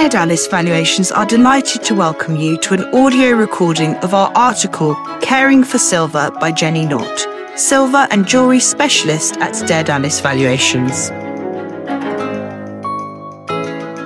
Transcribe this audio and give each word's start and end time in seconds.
Daedalus 0.00 0.46
Valuations 0.46 1.12
are 1.12 1.26
delighted 1.26 1.84
to 1.84 1.94
welcome 1.94 2.34
you 2.34 2.56
to 2.60 2.72
an 2.72 2.84
audio 2.94 3.32
recording 3.32 3.96
of 3.96 4.14
our 4.14 4.32
article 4.34 4.94
Caring 5.20 5.62
for 5.62 5.76
Silver 5.76 6.30
by 6.40 6.52
Jenny 6.52 6.86
Knott, 6.86 7.26
silver 7.54 8.08
and 8.10 8.26
jewellery 8.26 8.60
specialist 8.60 9.36
at 9.40 9.52
Daedalus 9.68 10.20
Valuations. 10.20 11.10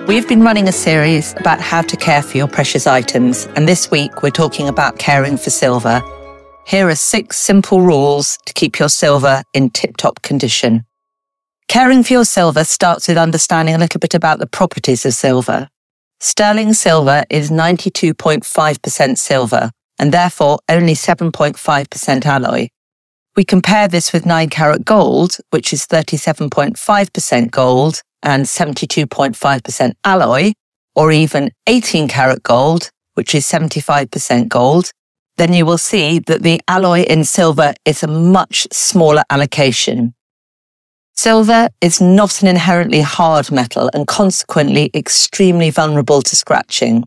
We've 0.08 0.26
been 0.28 0.42
running 0.42 0.66
a 0.66 0.72
series 0.72 1.32
about 1.34 1.60
how 1.60 1.82
to 1.82 1.96
care 1.96 2.22
for 2.22 2.38
your 2.38 2.48
precious 2.48 2.88
items, 2.88 3.46
and 3.54 3.68
this 3.68 3.88
week 3.92 4.20
we're 4.20 4.30
talking 4.30 4.68
about 4.68 4.98
caring 4.98 5.36
for 5.36 5.50
silver. 5.50 6.02
Here 6.66 6.88
are 6.88 6.96
six 6.96 7.36
simple 7.36 7.82
rules 7.82 8.36
to 8.46 8.52
keep 8.52 8.80
your 8.80 8.88
silver 8.88 9.44
in 9.54 9.70
tip 9.70 9.96
top 9.96 10.22
condition. 10.22 10.86
Caring 11.68 12.02
for 12.02 12.14
your 12.14 12.24
silver 12.24 12.64
starts 12.64 13.06
with 13.06 13.16
understanding 13.16 13.76
a 13.76 13.78
little 13.78 14.00
bit 14.00 14.14
about 14.14 14.40
the 14.40 14.48
properties 14.48 15.06
of 15.06 15.14
silver. 15.14 15.68
Sterling 16.26 16.72
silver 16.72 17.22
is 17.28 17.50
92.5% 17.50 19.18
silver 19.18 19.70
and 19.98 20.10
therefore 20.10 20.58
only 20.70 20.94
7.5% 20.94 22.24
alloy. 22.24 22.68
We 23.36 23.44
compare 23.44 23.88
this 23.88 24.10
with 24.10 24.24
9 24.24 24.48
carat 24.48 24.86
gold, 24.86 25.36
which 25.50 25.70
is 25.74 25.86
37.5% 25.86 27.50
gold 27.50 28.00
and 28.22 28.46
72.5% 28.46 29.92
alloy, 30.02 30.52
or 30.96 31.12
even 31.12 31.50
18 31.66 32.08
karat 32.08 32.42
gold, 32.42 32.88
which 33.12 33.34
is 33.34 33.44
75% 33.44 34.48
gold, 34.48 34.92
then 35.36 35.52
you 35.52 35.66
will 35.66 35.76
see 35.76 36.20
that 36.20 36.42
the 36.42 36.58
alloy 36.66 37.02
in 37.02 37.24
silver 37.24 37.74
is 37.84 38.02
a 38.02 38.08
much 38.08 38.66
smaller 38.72 39.24
allocation. 39.28 40.14
Silver 41.16 41.68
is 41.80 42.00
not 42.00 42.42
an 42.42 42.48
inherently 42.48 43.00
hard 43.00 43.50
metal 43.52 43.88
and 43.94 44.06
consequently 44.06 44.90
extremely 44.94 45.70
vulnerable 45.70 46.20
to 46.22 46.36
scratching. 46.36 47.04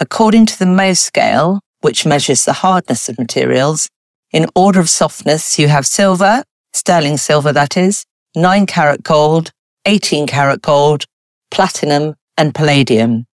According 0.00 0.46
to 0.46 0.58
the 0.58 0.64
Mohs 0.64 0.98
scale, 0.98 1.60
which 1.80 2.06
measures 2.06 2.44
the 2.44 2.52
hardness 2.52 3.08
of 3.08 3.18
materials, 3.18 3.88
in 4.32 4.46
order 4.54 4.78
of 4.78 4.88
softness, 4.88 5.58
you 5.58 5.68
have 5.68 5.86
silver, 5.86 6.44
sterling 6.72 7.16
silver 7.16 7.52
that 7.52 7.76
is, 7.76 8.04
9 8.36 8.66
karat 8.66 9.02
gold, 9.02 9.50
18 9.86 10.26
karat 10.26 10.62
gold, 10.62 11.04
platinum, 11.50 12.14
and 12.36 12.54
palladium. 12.54 13.26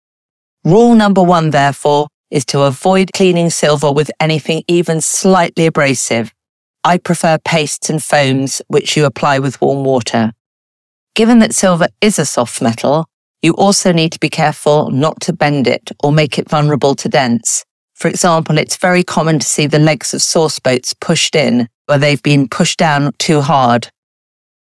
Rule 0.64 0.94
number 0.94 1.22
one, 1.22 1.50
therefore, 1.50 2.06
is 2.30 2.44
to 2.46 2.62
avoid 2.62 3.12
cleaning 3.12 3.50
silver 3.50 3.90
with 3.90 4.10
anything 4.20 4.62
even 4.68 5.00
slightly 5.00 5.66
abrasive. 5.66 6.32
I 6.84 6.98
prefer 6.98 7.38
pastes 7.38 7.88
and 7.90 8.02
foams, 8.02 8.60
which 8.68 8.96
you 8.96 9.04
apply 9.04 9.38
with 9.38 9.60
warm 9.60 9.84
water. 9.84 10.32
Given 11.14 11.38
that 11.40 11.54
silver 11.54 11.88
is 12.00 12.18
a 12.18 12.24
soft 12.24 12.60
metal, 12.60 13.06
you 13.42 13.52
also 13.54 13.92
need 13.92 14.12
to 14.12 14.20
be 14.20 14.28
careful 14.28 14.90
not 14.90 15.20
to 15.22 15.32
bend 15.32 15.66
it 15.66 15.90
or 16.02 16.12
make 16.12 16.38
it 16.38 16.48
vulnerable 16.48 16.94
to 16.96 17.08
dents. 17.08 17.64
For 17.94 18.08
example, 18.08 18.58
it's 18.58 18.76
very 18.76 19.04
common 19.04 19.38
to 19.38 19.46
see 19.46 19.66
the 19.66 19.78
legs 19.78 20.14
of 20.14 20.22
sauce 20.22 20.58
boats 20.58 20.94
pushed 20.94 21.36
in 21.36 21.68
where 21.86 21.98
they've 21.98 22.22
been 22.22 22.48
pushed 22.48 22.78
down 22.78 23.12
too 23.18 23.40
hard. 23.40 23.88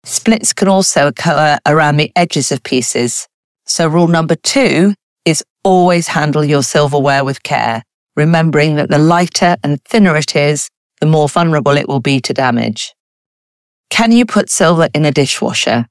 Splits 0.05 0.53
can 0.53 0.69
also 0.69 1.09
occur 1.09 1.59
around 1.67 1.99
the 1.99 2.11
edges 2.17 2.51
of 2.51 2.63
pieces. 2.63 3.29
So 3.67 3.87
rule 3.87 4.09
number 4.09 4.35
two 4.35 4.95
is 5.25 5.45
always 5.63 6.09
handle 6.09 6.45
your 6.45 6.63
silverware 6.63 7.25
with 7.25 7.43
care, 7.43 7.83
remembering 8.17 8.77
that 8.77 8.89
the 8.89 8.99
lighter 8.99 9.57
and 9.63 9.83
thinner 9.85 10.17
it 10.17 10.35
is, 10.35 10.71
the 11.01 11.07
more 11.07 11.29
vulnerable 11.29 11.77
it 11.77 11.89
will 11.89 12.01
be 12.01 12.21
to 12.21 12.33
damage. 12.33 12.95
Can 13.91 14.13
you 14.13 14.25
put 14.25 14.51
silver 14.51 14.89
in 14.95 15.05
a 15.05 15.11
dishwasher? 15.11 15.87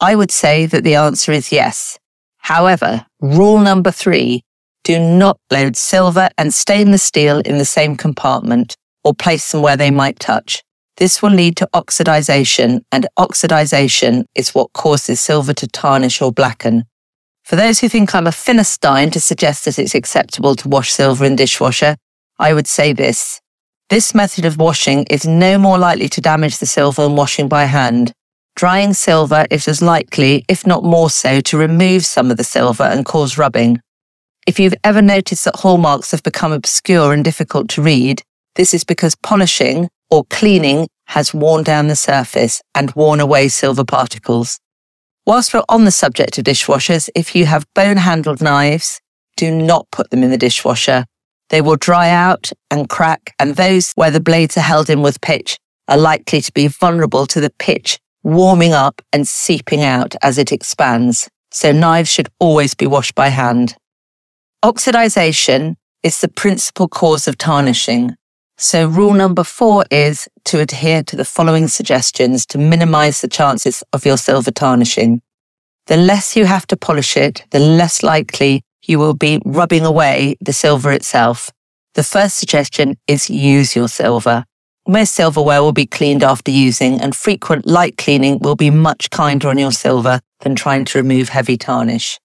I 0.00 0.14
would 0.14 0.30
say 0.30 0.66
that 0.66 0.84
the 0.84 0.96
answer 0.96 1.32
is 1.32 1.52
yes. 1.52 1.98
However, 2.38 3.06
rule 3.20 3.58
number 3.58 3.90
three, 3.90 4.42
do 4.84 4.98
not 4.98 5.38
load 5.50 5.76
silver 5.76 6.28
and 6.38 6.52
stainless 6.52 7.02
steel 7.02 7.38
in 7.40 7.58
the 7.58 7.64
same 7.64 7.96
compartment 7.96 8.76
or 9.04 9.14
place 9.14 9.50
them 9.50 9.62
where 9.62 9.76
they 9.76 9.90
might 9.90 10.18
touch. 10.18 10.62
This 10.96 11.20
will 11.20 11.30
lead 11.30 11.56
to 11.58 11.68
oxidization, 11.74 12.80
and 12.90 13.06
oxidization 13.18 14.24
is 14.34 14.54
what 14.54 14.72
causes 14.72 15.20
silver 15.20 15.52
to 15.54 15.66
tarnish 15.66 16.22
or 16.22 16.32
blacken. 16.32 16.84
For 17.44 17.54
those 17.54 17.80
who 17.80 17.88
think 17.88 18.14
I'm 18.14 18.26
a 18.26 18.32
Philistine 18.32 19.10
to 19.10 19.20
suggest 19.20 19.66
that 19.66 19.78
it's 19.78 19.94
acceptable 19.94 20.56
to 20.56 20.68
wash 20.68 20.90
silver 20.92 21.24
in 21.24 21.36
dishwasher, 21.36 21.96
I 22.38 22.54
would 22.54 22.66
say 22.66 22.92
this. 22.92 23.40
This 23.88 24.16
method 24.16 24.44
of 24.44 24.58
washing 24.58 25.04
is 25.04 25.28
no 25.28 25.58
more 25.58 25.78
likely 25.78 26.08
to 26.08 26.20
damage 26.20 26.58
the 26.58 26.66
silver 26.66 27.02
than 27.02 27.14
washing 27.14 27.46
by 27.46 27.66
hand. 27.66 28.12
Drying 28.56 28.94
silver 28.94 29.46
is 29.48 29.68
as 29.68 29.80
likely, 29.80 30.44
if 30.48 30.66
not 30.66 30.82
more 30.82 31.08
so, 31.08 31.40
to 31.42 31.56
remove 31.56 32.04
some 32.04 32.32
of 32.32 32.36
the 32.36 32.42
silver 32.42 32.82
and 32.82 33.06
cause 33.06 33.38
rubbing. 33.38 33.80
If 34.44 34.58
you've 34.58 34.74
ever 34.82 35.00
noticed 35.00 35.44
that 35.44 35.60
hallmarks 35.60 36.10
have 36.10 36.24
become 36.24 36.50
obscure 36.50 37.12
and 37.12 37.24
difficult 37.24 37.68
to 37.70 37.82
read, 37.82 38.22
this 38.56 38.74
is 38.74 38.82
because 38.82 39.14
polishing, 39.14 39.88
or 40.10 40.24
cleaning 40.30 40.88
has 41.06 41.32
worn 41.32 41.62
down 41.62 41.86
the 41.86 41.94
surface 41.94 42.60
and 42.74 42.92
worn 42.96 43.20
away 43.20 43.46
silver 43.46 43.84
particles. 43.84 44.58
Whilst 45.26 45.54
we're 45.54 45.62
on 45.68 45.84
the 45.84 45.92
subject 45.92 46.38
of 46.38 46.44
dishwashers, 46.44 47.08
if 47.14 47.36
you 47.36 47.46
have 47.46 47.72
bone 47.74 47.98
handled 47.98 48.40
knives, 48.40 49.00
do 49.36 49.52
not 49.52 49.86
put 49.92 50.10
them 50.10 50.24
in 50.24 50.30
the 50.30 50.38
dishwasher. 50.38 51.04
They 51.50 51.60
will 51.60 51.76
dry 51.76 52.10
out 52.10 52.50
and 52.70 52.88
crack, 52.88 53.34
and 53.38 53.54
those 53.54 53.92
where 53.94 54.10
the 54.10 54.20
blades 54.20 54.56
are 54.56 54.60
held 54.60 54.90
in 54.90 55.02
with 55.02 55.20
pitch 55.20 55.58
are 55.88 55.96
likely 55.96 56.40
to 56.40 56.52
be 56.52 56.68
vulnerable 56.68 57.26
to 57.26 57.40
the 57.40 57.52
pitch 57.58 57.98
warming 58.22 58.72
up 58.72 59.00
and 59.12 59.28
seeping 59.28 59.82
out 59.82 60.16
as 60.20 60.36
it 60.36 60.50
expands. 60.50 61.28
So 61.52 61.70
knives 61.70 62.10
should 62.10 62.28
always 62.40 62.74
be 62.74 62.86
washed 62.86 63.14
by 63.14 63.28
hand. 63.28 63.76
Oxidization 64.64 65.76
is 66.02 66.20
the 66.20 66.28
principal 66.28 66.88
cause 66.88 67.28
of 67.28 67.38
tarnishing, 67.38 68.16
so 68.58 68.88
rule 68.88 69.12
number 69.12 69.44
four 69.44 69.84
is 69.90 70.28
to 70.46 70.60
adhere 70.60 71.02
to 71.04 71.14
the 71.14 71.26
following 71.26 71.68
suggestions 71.68 72.46
to 72.46 72.58
minimize 72.58 73.20
the 73.20 73.28
chances 73.28 73.84
of 73.92 74.06
your 74.06 74.16
silver 74.16 74.50
tarnishing. 74.50 75.20
The 75.86 75.98
less 75.98 76.36
you 76.36 76.46
have 76.46 76.66
to 76.68 76.76
polish 76.76 77.16
it, 77.16 77.44
the 77.50 77.58
less 77.58 78.02
likely 78.02 78.62
you 78.88 78.98
will 78.98 79.14
be 79.14 79.40
rubbing 79.44 79.84
away 79.84 80.36
the 80.40 80.52
silver 80.52 80.92
itself. 80.92 81.50
The 81.94 82.02
first 82.02 82.36
suggestion 82.36 82.96
is 83.06 83.30
use 83.30 83.74
your 83.74 83.88
silver. 83.88 84.44
Most 84.88 85.14
silverware 85.14 85.62
will 85.62 85.72
be 85.72 85.86
cleaned 85.86 86.22
after 86.22 86.50
using 86.50 87.00
and 87.00 87.16
frequent 87.16 87.66
light 87.66 87.96
cleaning 87.96 88.38
will 88.38 88.54
be 88.54 88.70
much 88.70 89.10
kinder 89.10 89.48
on 89.48 89.58
your 89.58 89.72
silver 89.72 90.20
than 90.40 90.54
trying 90.54 90.84
to 90.86 90.98
remove 90.98 91.30
heavy 91.30 91.56
tarnish. 91.56 92.20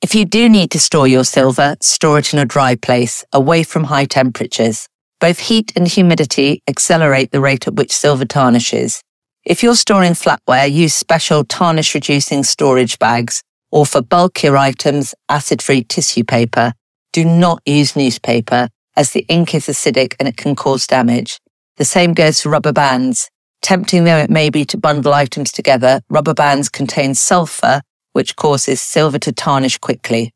If 0.00 0.14
you 0.14 0.24
do 0.24 0.48
need 0.48 0.70
to 0.70 0.80
store 0.80 1.06
your 1.06 1.24
silver, 1.24 1.76
store 1.80 2.18
it 2.18 2.32
in 2.32 2.38
a 2.38 2.46
dry 2.46 2.76
place, 2.76 3.24
away 3.32 3.62
from 3.62 3.84
high 3.84 4.06
temperatures. 4.06 4.88
Both 5.20 5.38
heat 5.38 5.72
and 5.76 5.86
humidity 5.86 6.62
accelerate 6.66 7.30
the 7.30 7.40
rate 7.40 7.68
at 7.68 7.74
which 7.74 7.92
silver 7.92 8.24
tarnishes. 8.24 9.02
If 9.44 9.62
you're 9.62 9.76
storing 9.76 10.12
flatware, 10.12 10.72
use 10.72 10.94
special 10.94 11.44
tarnish 11.44 11.94
reducing 11.94 12.42
storage 12.42 12.98
bags 12.98 13.42
or 13.72 13.84
for 13.84 14.02
bulkier 14.02 14.56
items, 14.56 15.14
acid 15.28 15.60
free 15.60 15.82
tissue 15.82 16.22
paper. 16.22 16.74
Do 17.12 17.24
not 17.24 17.60
use 17.66 17.96
newspaper 17.96 18.68
as 18.96 19.10
the 19.10 19.24
ink 19.28 19.54
is 19.54 19.66
acidic 19.66 20.14
and 20.20 20.28
it 20.28 20.36
can 20.36 20.54
cause 20.54 20.86
damage. 20.86 21.40
The 21.78 21.84
same 21.84 22.12
goes 22.14 22.42
for 22.42 22.50
rubber 22.50 22.72
bands. 22.72 23.28
Tempting 23.62 24.04
though 24.04 24.18
it 24.18 24.30
may 24.30 24.50
be 24.50 24.64
to 24.66 24.76
bundle 24.76 25.14
items 25.14 25.50
together, 25.50 26.02
rubber 26.10 26.34
bands 26.34 26.68
contain 26.68 27.14
sulfur, 27.14 27.80
which 28.12 28.36
causes 28.36 28.80
silver 28.80 29.18
to 29.20 29.32
tarnish 29.32 29.78
quickly. 29.78 30.32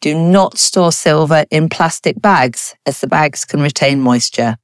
Do 0.00 0.14
not 0.14 0.58
store 0.58 0.92
silver 0.92 1.44
in 1.50 1.68
plastic 1.68 2.20
bags 2.20 2.74
as 2.84 3.00
the 3.00 3.06
bags 3.06 3.44
can 3.44 3.62
retain 3.62 4.00
moisture. 4.00 4.56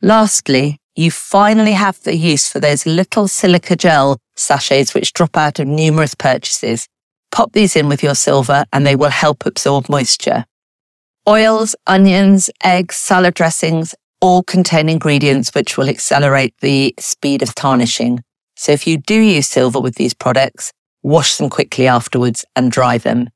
Lastly, 0.00 0.78
you 0.96 1.10
finally 1.10 1.72
have 1.72 2.02
the 2.02 2.16
use 2.16 2.48
for 2.48 2.60
those 2.60 2.86
little 2.86 3.28
silica 3.28 3.76
gel 3.76 4.18
sachets 4.34 4.94
which 4.94 5.12
drop 5.12 5.36
out 5.36 5.58
of 5.58 5.66
numerous 5.66 6.14
purchases. 6.14 6.88
Pop 7.32 7.52
these 7.52 7.74
in 7.74 7.88
with 7.88 8.02
your 8.02 8.14
silver 8.14 8.64
and 8.72 8.86
they 8.86 8.94
will 8.94 9.10
help 9.10 9.46
absorb 9.46 9.88
moisture. 9.88 10.44
Oils, 11.26 11.74
onions, 11.86 12.50
eggs, 12.62 12.96
salad 12.96 13.34
dressings 13.34 13.94
all 14.20 14.42
contain 14.42 14.88
ingredients 14.88 15.52
which 15.54 15.76
will 15.76 15.88
accelerate 15.88 16.54
the 16.60 16.94
speed 17.00 17.42
of 17.42 17.54
tarnishing. 17.54 18.22
So 18.54 18.70
if 18.70 18.86
you 18.86 18.98
do 18.98 19.18
use 19.18 19.48
silver 19.48 19.80
with 19.80 19.96
these 19.96 20.14
products, 20.14 20.72
wash 21.02 21.36
them 21.36 21.50
quickly 21.50 21.88
afterwards 21.88 22.44
and 22.54 22.70
dry 22.70 22.98
them. 22.98 23.30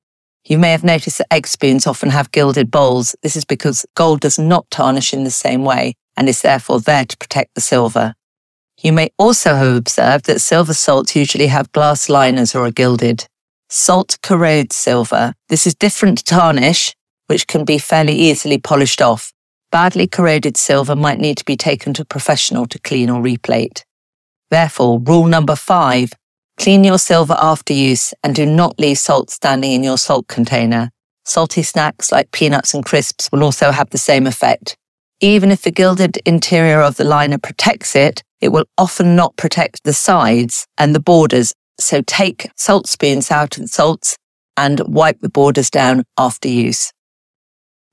You 0.44 0.58
may 0.58 0.70
have 0.70 0.84
noticed 0.84 1.18
that 1.18 1.32
egg 1.32 1.48
spoons 1.48 1.88
often 1.88 2.10
have 2.10 2.30
gilded 2.30 2.70
bowls. 2.70 3.16
This 3.22 3.34
is 3.34 3.44
because 3.44 3.84
gold 3.94 4.20
does 4.20 4.38
not 4.38 4.70
tarnish 4.70 5.12
in 5.12 5.24
the 5.24 5.30
same 5.30 5.64
way 5.64 5.94
and 6.16 6.28
is 6.28 6.42
therefore 6.42 6.80
there 6.80 7.04
to 7.04 7.16
protect 7.16 7.54
the 7.54 7.60
silver. 7.60 8.14
You 8.80 8.92
may 8.92 9.08
also 9.18 9.54
have 9.56 9.74
observed 9.74 10.26
that 10.26 10.40
silver 10.40 10.74
salts 10.74 11.16
usually 11.16 11.48
have 11.48 11.72
glass 11.72 12.08
liners 12.08 12.54
or 12.54 12.64
are 12.66 12.70
gilded. 12.70 13.26
Salt 13.68 14.18
corrodes 14.22 14.76
silver. 14.76 15.34
This 15.48 15.66
is 15.66 15.74
different 15.74 16.18
to 16.18 16.24
tarnish, 16.24 16.94
which 17.26 17.46
can 17.46 17.64
be 17.64 17.78
fairly 17.78 18.14
easily 18.14 18.58
polished 18.58 19.02
off. 19.02 19.32
Badly 19.72 20.06
corroded 20.06 20.56
silver 20.56 20.94
might 20.94 21.18
need 21.18 21.36
to 21.38 21.44
be 21.44 21.56
taken 21.56 21.92
to 21.94 22.02
a 22.02 22.06
professional 22.06 22.66
to 22.66 22.78
clean 22.78 23.10
or 23.10 23.20
replate. 23.20 23.84
Therefore, 24.50 25.00
rule 25.00 25.26
number 25.26 25.56
five 25.56 26.12
Clean 26.58 26.84
your 26.84 26.98
silver 26.98 27.36
after 27.38 27.74
use 27.74 28.14
and 28.24 28.34
do 28.34 28.46
not 28.46 28.78
leave 28.78 28.98
salt 28.98 29.30
standing 29.30 29.72
in 29.72 29.84
your 29.84 29.98
salt 29.98 30.26
container. 30.26 30.90
Salty 31.24 31.62
snacks 31.62 32.10
like 32.10 32.30
peanuts 32.30 32.72
and 32.72 32.84
crisps 32.84 33.30
will 33.30 33.44
also 33.44 33.72
have 33.72 33.90
the 33.90 33.98
same 33.98 34.26
effect. 34.26 34.76
Even 35.20 35.50
if 35.50 35.62
the 35.62 35.70
gilded 35.70 36.18
interior 36.24 36.80
of 36.80 36.96
the 36.96 37.04
liner 37.04 37.38
protects 37.38 37.94
it, 37.94 38.22
it 38.40 38.48
will 38.48 38.64
often 38.78 39.16
not 39.16 39.36
protect 39.36 39.82
the 39.84 39.92
sides 39.92 40.66
and 40.78 40.94
the 40.94 41.00
borders. 41.00 41.52
So 41.78 42.02
take 42.02 42.50
salt 42.56 42.88
spoons 42.88 43.30
out 43.30 43.58
and 43.58 43.68
salts 43.68 44.16
and 44.56 44.80
wipe 44.80 45.20
the 45.20 45.28
borders 45.28 45.70
down 45.70 46.04
after 46.18 46.48
use. 46.48 46.92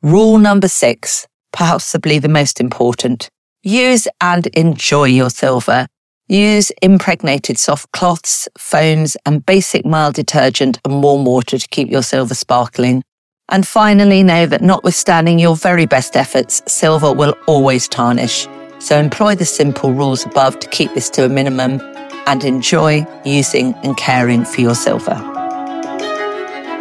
Rule 0.01 0.38
number 0.38 0.68
six, 0.68 1.27
possibly 1.51 2.19
the 2.19 2.30
most 2.30 2.59
important. 2.59 3.30
Use 3.62 4.07
and 4.19 4.47
enjoy 4.47 5.06
your 5.06 5.30
silver. 5.30 5.88
Use 6.27 6.71
impregnated 6.81 7.57
soft 7.57 7.91
cloths, 7.91 8.47
foams, 8.57 9.18
and 9.25 9.45
basic 9.45 9.86
mild 9.86 10.15
detergent 10.15 10.79
and 10.86 11.03
warm 11.03 11.25
water 11.25 11.57
to 11.57 11.68
keep 11.68 11.89
your 11.89 12.03
silver 12.03 12.36
sparkling. 12.36 13.03
And 13.50 13.68
finally, 13.68 14.24
know 14.24 14.45
that 14.45 14.62
notwithstanding 14.62 15.38
your 15.38 15.56
very 15.56 15.86
best 15.86 16.15
efforts, 16.15 16.62
silver 16.65 17.13
will 17.13 17.36
always 17.45 17.88
tarnish. 17.88 18.47
So 18.79 18.97
employ 18.97 19.36
the 19.36 19.45
simple 19.45 19.94
rules 19.94 20.25
above 20.25 20.59
to 20.59 20.68
keep 20.69 20.94
this 20.94 21.09
to 21.12 21.25
a 21.25 21.29
minimum 21.29 21.79
and 22.25 22.43
enjoy 22.43 23.05
using 23.25 23.73
and 23.83 23.95
caring 23.97 24.45
for 24.45 24.61
your 24.61 24.75
silver. 24.75 25.15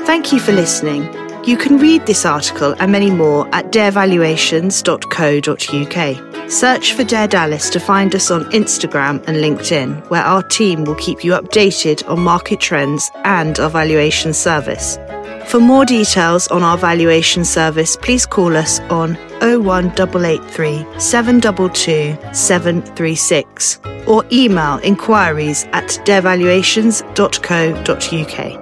Thank 0.04 0.32
you 0.32 0.40
for 0.40 0.52
listening. 0.52 1.02
You 1.44 1.56
can 1.56 1.78
read 1.78 2.06
this 2.06 2.24
article 2.24 2.76
and 2.78 2.92
many 2.92 3.10
more 3.10 3.48
at 3.52 3.72
darevaluations.co.uk. 3.72 6.50
Search 6.50 6.92
for 6.92 7.02
Daedalus 7.02 7.70
to 7.70 7.80
find 7.80 8.14
us 8.14 8.30
on 8.30 8.44
Instagram 8.52 9.16
and 9.26 9.38
LinkedIn, 9.38 10.08
where 10.10 10.22
our 10.22 10.42
team 10.42 10.84
will 10.84 10.94
keep 10.96 11.24
you 11.24 11.32
updated 11.32 12.08
on 12.08 12.20
market 12.20 12.60
trends 12.60 13.10
and 13.24 13.58
our 13.58 13.70
valuation 13.70 14.32
service. 14.32 14.98
For 15.46 15.60
more 15.60 15.84
details 15.84 16.48
on 16.48 16.62
our 16.62 16.78
valuation 16.78 17.44
service, 17.44 17.96
please 17.96 18.24
call 18.24 18.56
us 18.56 18.80
on 18.90 19.16
01883 19.40 20.86
722 20.98 22.16
736 22.32 23.80
or 24.06 24.24
email 24.32 24.78
inquiries 24.82 25.64
at 25.72 25.88
darevaluations.co.uk. 26.06 28.61